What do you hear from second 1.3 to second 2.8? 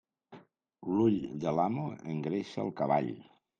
de l'amo engreixa el